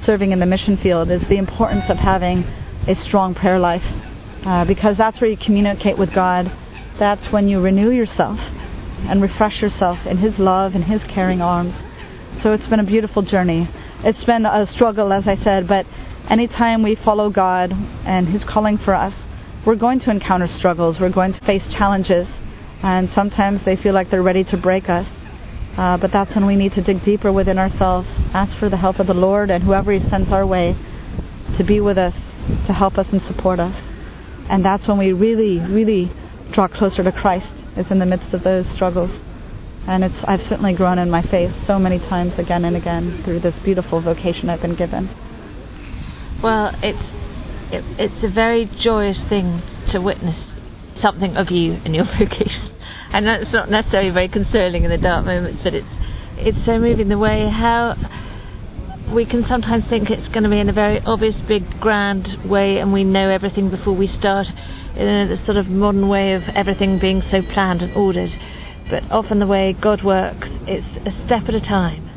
[0.04, 2.42] serving in the mission field is the importance of having
[2.86, 3.84] a strong prayer life
[4.44, 6.52] uh, because that's where you communicate with God.
[6.98, 11.74] That's when you renew yourself and refresh yourself in His love and His caring arms.
[12.42, 13.68] So it's been a beautiful journey.
[14.04, 15.86] It's been a struggle, as I said, but
[16.28, 19.14] anytime we follow God and His calling for us,
[19.66, 20.98] we're going to encounter struggles.
[21.00, 22.26] We're going to face challenges,
[22.82, 25.06] and sometimes they feel like they're ready to break us.
[25.76, 28.98] Uh, but that's when we need to dig deeper within ourselves, ask for the help
[28.98, 30.76] of the Lord and whoever He sends our way
[31.56, 32.14] to be with us
[32.66, 33.74] to help us and support us.
[34.50, 36.12] And that's when we really, really
[36.52, 39.10] draw closer to Christ, is in the midst of those struggles.
[39.86, 43.40] And it's I've certainly grown in my faith so many times again and again through
[43.40, 45.08] this beautiful vocation I've been given.
[46.42, 47.21] Well, it's
[47.72, 50.36] it, it's a very joyous thing to witness
[51.00, 52.70] something of you in your vocation.
[53.12, 55.86] And that's not necessarily very consoling in the dark moments, but it's
[56.36, 57.94] it's so moving the way how
[59.14, 62.78] we can sometimes think it's going to be in a very obvious, big, grand way,
[62.78, 64.46] and we know everything before we start
[64.96, 68.30] in a sort of modern way of everything being so planned and ordered.
[68.90, 72.08] But often the way God works, it's a step at a time,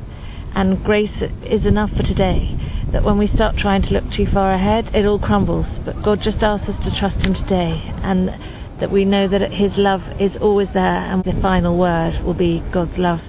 [0.55, 2.57] and grace is enough for today.
[2.95, 5.65] That when we start trying to look too far ahead, it all crumbles.
[5.83, 8.29] But God just asks us to trust Him today, and
[8.79, 12.63] that we know that His love is always there, and the final word will be
[12.71, 13.19] God's love.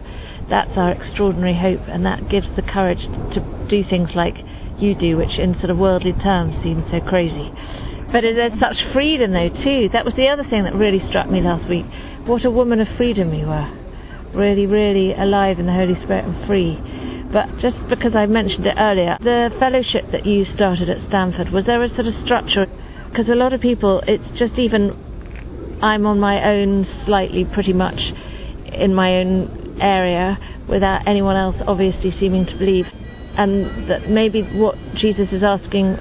[0.48, 3.00] That's our extraordinary hope, and that gives the courage
[3.35, 4.37] to do things like
[4.79, 7.50] you do, which in sort of worldly terms seem so crazy.
[8.12, 9.88] But there's such freedom, though, too.
[9.92, 11.87] That was the other thing that really struck me last week.
[12.24, 13.68] What a woman of freedom you were.
[14.33, 16.79] Really, really alive in the Holy Spirit and free.
[17.33, 21.67] But just because I mentioned it earlier, the fellowship that you started at Stanford, was
[21.67, 22.67] there a sort of structure?
[23.11, 27.99] Because a lot of people, it's just even, I'm on my own slightly, pretty much
[28.73, 32.87] in my own area, without anyone else obviously seeming to believe.
[33.37, 35.99] And that maybe what Jesus is asking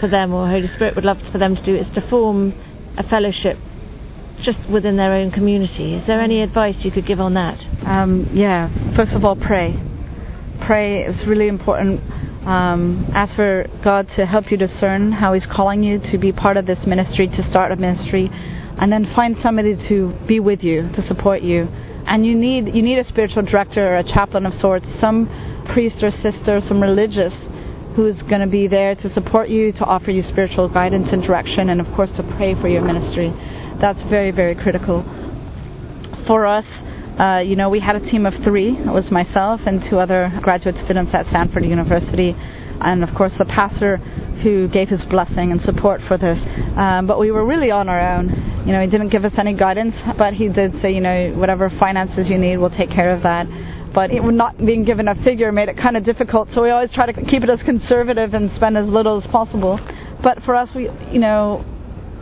[0.00, 2.52] for them, or Holy Spirit would love for them to do, is to form
[2.98, 3.58] a fellowship
[4.42, 5.94] just within their own community.
[5.94, 7.58] Is there any advice you could give on that?
[7.86, 9.80] Um, yeah, first of all, pray.
[10.66, 12.00] Pray It's really important.
[12.46, 16.56] Um, ask for God to help you discern how He's calling you to be part
[16.56, 20.90] of this ministry, to start a ministry, and then find somebody to be with you,
[20.96, 21.68] to support you.
[22.06, 25.26] And you need you need a spiritual director or a chaplain of sorts, some
[25.72, 27.34] priest or sister, some religious
[27.94, 31.68] who's going to be there to support you, to offer you spiritual guidance and direction,
[31.68, 33.28] and of course to pray for your ministry.
[33.82, 35.04] That's very, very critical.
[36.26, 36.64] For us,
[37.18, 38.76] uh, you know, we had a team of three.
[38.76, 43.44] It was myself and two other graduate students at Stanford University, and of course the
[43.44, 43.98] pastor
[44.42, 46.38] who gave his blessing and support for this.
[46.76, 48.28] Um, but we were really on our own.
[48.66, 51.70] You know, he didn't give us any guidance, but he did say, you know, whatever
[51.78, 53.46] finances you need, we'll take care of that
[53.94, 56.48] but not being given a figure made it kind of difficult.
[56.52, 59.78] So we always try to keep it as conservative and spend as little as possible.
[60.20, 61.64] But for us, we, you know,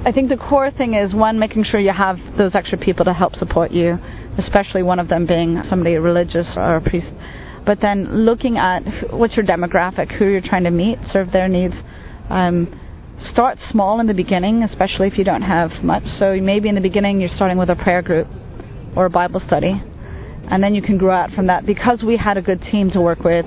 [0.04, 3.12] I think the core thing is one, making sure you have those extra people to
[3.12, 3.98] help support you,
[4.36, 7.06] especially one of them being somebody religious or a priest.
[7.64, 11.74] But then looking at what's your demographic, who you're trying to meet, serve their needs.
[12.28, 12.80] Um,
[13.30, 16.02] start small in the beginning, especially if you don't have much.
[16.18, 18.26] So maybe in the beginning you're starting with a prayer group
[18.96, 19.80] or a Bible study
[20.48, 21.64] and then you can grow out from that.
[21.64, 23.46] Because we had a good team to work with,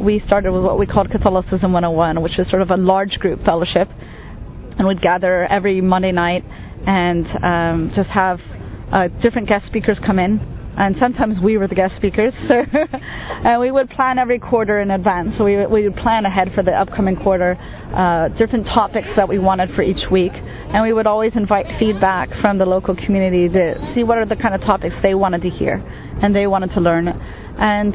[0.00, 3.42] we started with what we called Catholicism 101, which is sort of a large group
[3.44, 3.88] fellowship,
[4.78, 6.44] and we'd gather every Monday night
[6.86, 8.40] and um, just have
[8.92, 10.40] uh, different guest speakers come in
[10.78, 12.32] and sometimes we were the guest speakers.
[12.48, 12.64] So,
[13.44, 15.34] and we would plan every quarter in advance.
[15.36, 17.56] So we we would plan ahead for the upcoming quarter,
[17.94, 22.30] uh, different topics that we wanted for each week, and we would always invite feedback
[22.40, 25.50] from the local community to see what are the kind of topics they wanted to
[25.50, 25.74] hear
[26.22, 27.08] and they wanted to learn.
[27.08, 27.94] And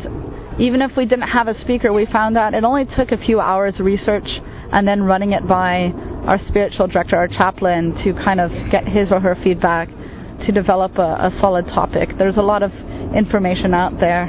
[0.59, 3.39] even if we didn't have a speaker, we found that it only took a few
[3.39, 4.27] hours of research
[4.71, 5.91] and then running it by
[6.25, 9.89] our spiritual director, our chaplain, to kind of get his or her feedback
[10.45, 12.09] to develop a, a solid topic.
[12.17, 12.71] There's a lot of
[13.15, 14.23] information out there.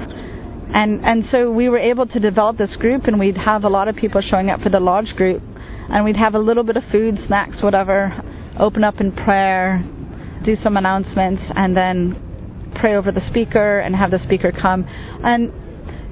[0.75, 3.89] And, and so we were able to develop this group, and we'd have a lot
[3.89, 5.43] of people showing up for the large group,
[5.91, 8.13] and we'd have a little bit of food, snacks, whatever,
[8.59, 9.85] open up in prayer,
[10.43, 14.85] do some announcements, and then pray over the speaker and have the speaker come.
[15.23, 15.53] And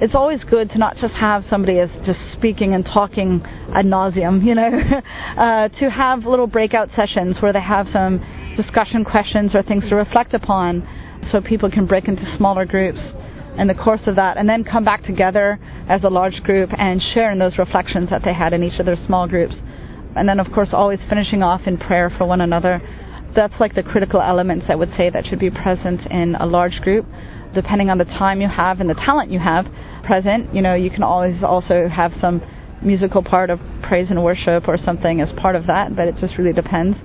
[0.03, 3.41] it's always good to not just have somebody as just speaking and talking
[3.73, 4.69] ad nauseum, you know,
[5.37, 8.19] uh, to have little breakout sessions where they have some
[8.57, 10.83] discussion questions or things to reflect upon
[11.31, 12.99] so people can break into smaller groups
[13.57, 17.01] in the course of that and then come back together as a large group and
[17.15, 19.55] share in those reflections that they had in each of their small groups.
[20.17, 22.83] And then, of course, always finishing off in prayer for one another.
[23.37, 26.81] That's like the critical elements I would say that should be present in a large
[26.81, 27.07] group.
[27.55, 29.67] Depending on the time you have and the talent you have
[30.05, 32.43] present, you know, you can always also have some
[32.83, 36.37] musical part of praise and worship or something as part of that, but it just
[36.39, 36.99] really depends.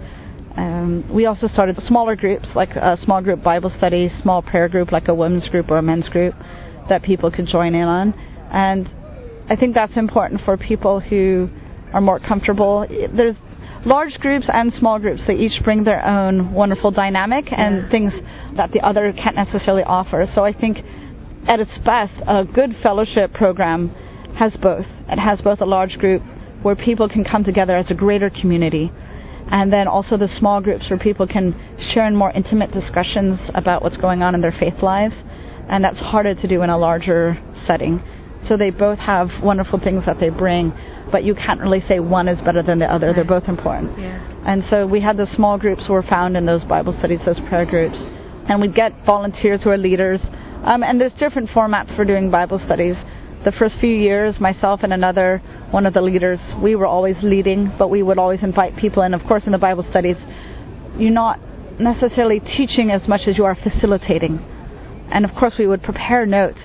[0.55, 4.91] Um, we also started smaller groups, like a small group Bible study, small prayer group,
[4.91, 6.33] like a women's group or a men's group,
[6.89, 8.13] that people could join in on.
[8.51, 8.89] And
[9.49, 11.49] I think that's important for people who
[11.93, 12.87] are more comfortable.
[12.89, 13.35] There's
[13.85, 15.21] large groups and small groups.
[15.27, 17.89] They each bring their own wonderful dynamic and yeah.
[17.89, 18.13] things
[18.55, 20.27] that the other can't necessarily offer.
[20.33, 20.79] So I think
[21.47, 23.89] at its best, a good fellowship program
[24.37, 24.85] has both.
[25.07, 26.21] It has both a large group
[26.61, 28.91] where people can come together as a greater community
[29.49, 31.55] and then also the small groups where people can
[31.93, 35.15] share in more intimate discussions about what's going on in their faith lives,
[35.69, 38.01] and that's harder to do in a larger setting.
[38.47, 40.73] So they both have wonderful things that they bring,
[41.11, 43.07] but you can't really say one is better than the other.
[43.07, 43.15] Right.
[43.15, 43.97] They're both important.
[43.99, 44.19] Yeah.
[44.45, 47.65] And so we had the small groups were found in those Bible studies, those prayer
[47.65, 47.97] groups,
[48.47, 50.21] and we'd get volunteers who are leaders.
[50.63, 52.95] Um, and there's different formats for doing Bible studies.
[53.43, 55.41] the first few years, myself and another
[55.71, 59.13] one of the leaders, we were always leading, but we would always invite people in.
[59.13, 60.17] Of course, in the Bible studies,
[60.97, 61.39] you're not
[61.79, 64.39] necessarily teaching as much as you are facilitating.
[65.11, 66.59] And of course, we would prepare notes.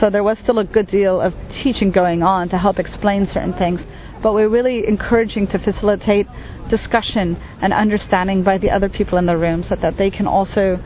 [0.00, 3.52] So there was still a good deal of teaching going on to help explain certain
[3.54, 3.80] things.
[4.22, 6.26] But we're really encouraging to facilitate
[6.70, 10.82] discussion and understanding by the other people in the room so that they can also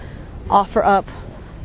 [0.50, 1.06] offer up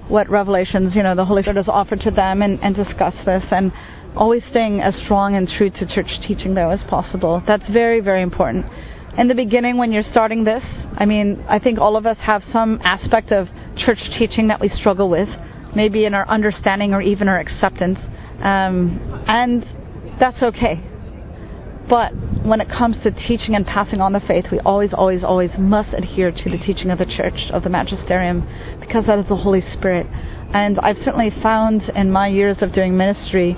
[0.07, 3.43] what revelations, you know, the Holy Spirit has offered to them and, and discuss this
[3.51, 3.71] and
[4.15, 7.43] always staying as strong and true to church teaching though as possible.
[7.45, 8.65] That's very, very important.
[9.17, 10.63] In the beginning when you're starting this,
[10.97, 14.69] I mean, I think all of us have some aspect of church teaching that we
[14.69, 15.29] struggle with,
[15.77, 17.99] maybe in our understanding or even our acceptance.
[18.41, 19.63] Um, and
[20.19, 20.83] that's okay.
[21.87, 22.11] But
[22.43, 25.93] when it comes to teaching and passing on the faith, we always, always, always must
[25.93, 28.45] adhere to the teaching of the church, of the magisterium,
[28.81, 30.05] because that is the Holy Spirit.
[30.53, 33.55] And I've certainly found in my years of doing ministry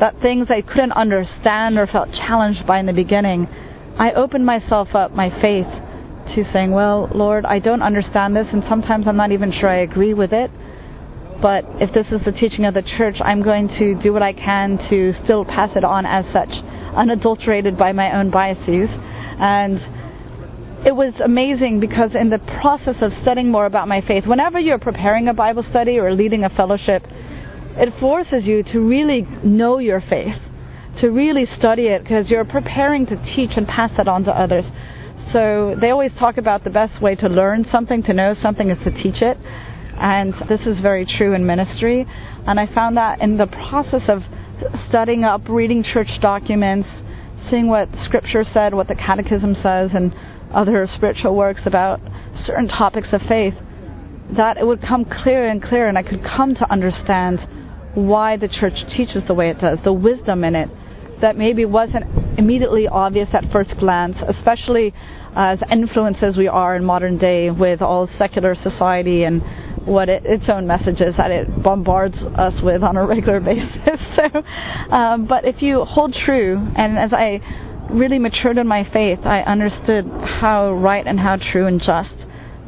[0.00, 3.46] that things I couldn't understand or felt challenged by in the beginning,
[3.98, 5.68] I opened myself up, my faith,
[6.34, 9.80] to saying, Well, Lord, I don't understand this, and sometimes I'm not even sure I
[9.80, 10.50] agree with it.
[11.40, 14.32] But if this is the teaching of the church, I'm going to do what I
[14.32, 16.50] can to still pass it on as such
[16.94, 18.88] unadulterated by my own biases.
[19.38, 19.80] And
[20.86, 24.78] it was amazing because in the process of studying more about my faith, whenever you're
[24.78, 27.04] preparing a Bible study or leading a fellowship,
[27.76, 30.36] it forces you to really know your faith,
[31.00, 34.64] to really study it because you're preparing to teach and pass it on to others.
[35.32, 38.78] So they always talk about the best way to learn something, to know something, is
[38.84, 39.38] to teach it.
[40.00, 42.06] And this is very true in ministry.
[42.46, 44.22] And I found that in the process of
[44.88, 46.88] studying up, reading church documents,
[47.50, 50.14] seeing what Scripture said, what the Catechism says, and
[50.52, 52.00] other spiritual works about
[52.46, 53.54] certain topics of faith,
[54.36, 57.40] that it would come clearer and clearer, and I could come to understand
[57.94, 60.70] why the church teaches the way it does, the wisdom in it
[61.20, 62.04] that maybe wasn't
[62.38, 64.94] immediately obvious at first glance, especially
[65.36, 69.42] as influenced as we are in modern day with all secular society and
[69.84, 74.00] what it, its own messages that it bombards us with on a regular basis.
[74.16, 74.42] so,
[74.94, 77.40] um, but if you hold true, and as I
[77.90, 80.06] really matured in my faith, I understood
[80.40, 82.14] how right and how true and just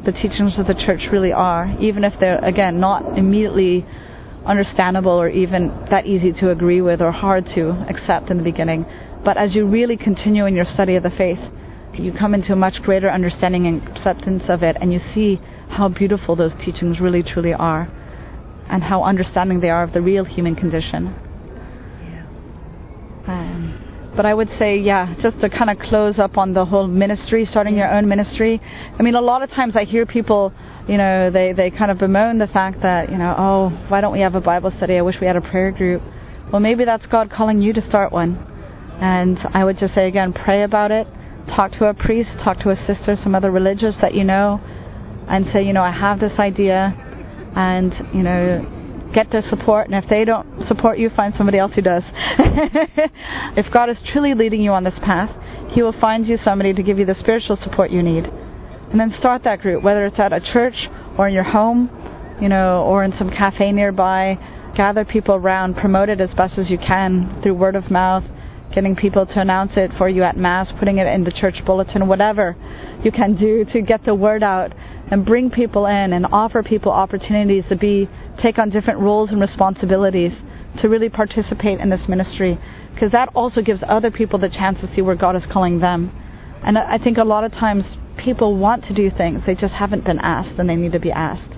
[0.05, 3.85] the teachings of the church really are, even if they're again not immediately
[4.45, 8.85] understandable or even that easy to agree with or hard to accept in the beginning.
[9.23, 11.39] But as you really continue in your study of the faith,
[11.93, 15.39] you come into a much greater understanding and acceptance of it, and you see
[15.73, 17.91] how beautiful those teachings really truly are
[18.69, 21.13] and how understanding they are of the real human condition.
[22.01, 22.25] Yeah.
[23.27, 26.87] Um, but I would say, yeah, just to kind of close up on the whole
[26.87, 28.61] ministry, starting your own ministry.
[28.97, 30.53] I mean, a lot of times I hear people,
[30.87, 34.13] you know, they, they kind of bemoan the fact that, you know, oh, why don't
[34.13, 34.97] we have a Bible study?
[34.97, 36.01] I wish we had a prayer group.
[36.51, 38.37] Well, maybe that's God calling you to start one.
[39.01, 41.07] And I would just say again, pray about it.
[41.47, 44.61] Talk to a priest, talk to a sister, some other religious that you know,
[45.33, 46.93] and say, you know, I have this idea,
[47.55, 49.89] and you know, get their support.
[49.89, 52.03] And if they don't support you, find somebody else who does.
[53.57, 55.31] if God is truly leading you on this path,
[55.71, 58.25] He will find you somebody to give you the spiritual support you need.
[58.25, 60.75] And then start that group, whether it's at a church
[61.17, 61.89] or in your home,
[62.39, 64.37] you know, or in some cafe nearby.
[64.75, 68.23] Gather people around, promote it as best as you can through word of mouth,
[68.73, 72.07] getting people to announce it for you at Mass, putting it in the church bulletin,
[72.07, 72.55] whatever
[73.03, 74.73] you can do to get the word out
[75.11, 78.09] and bring people in and offer people opportunities to be
[78.41, 80.31] take on different roles and responsibilities
[80.81, 82.57] to really participate in this ministry
[82.93, 86.11] because that also gives other people the chance to see where God is calling them.
[86.63, 87.83] And I think a lot of times
[88.17, 91.11] people want to do things, they just haven't been asked and they need to be
[91.11, 91.57] asked.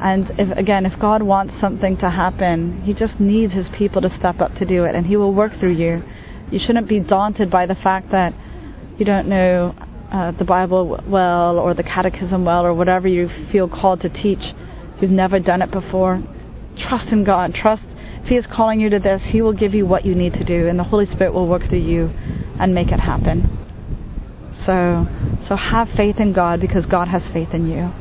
[0.00, 4.08] And if, again, if God wants something to happen, He just needs His people to
[4.18, 6.02] step up to do it, and He will work through you.
[6.50, 8.34] You shouldn't be daunted by the fact that
[8.98, 9.74] you don't know
[10.12, 14.42] uh, the Bible well or the Catechism well or whatever you feel called to teach.
[15.00, 16.22] You've never done it before.
[16.76, 17.54] Trust in God.
[17.54, 17.82] Trust
[18.22, 20.44] if He is calling you to this, He will give you what you need to
[20.44, 22.10] do, and the Holy Spirit will work through you
[22.58, 23.56] and make it happen.
[24.66, 25.06] So,
[25.48, 27.92] so have faith in God because God has faith in you.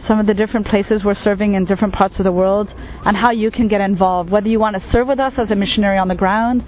[0.06, 2.68] some of the different places we're serving in different parts of the world,
[3.04, 4.30] and how you can get involved.
[4.30, 6.64] Whether you want to serve with us as a missionary on the ground,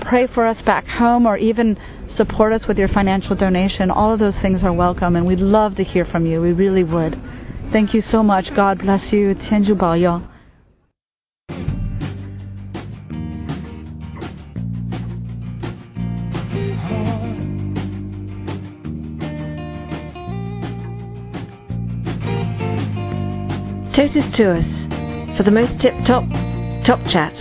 [0.00, 1.78] pray for us back home or even
[2.16, 3.90] support us with your financial donation.
[3.90, 6.40] All of those things are welcome, and we'd love to hear from you.
[6.40, 7.20] We really would.
[7.72, 8.46] Thank you so much.
[8.56, 9.34] God bless you.
[9.34, 10.22] 天主保佑。
[23.97, 24.63] Totus Tuus
[25.35, 26.23] for the most tip top
[26.85, 27.33] top chat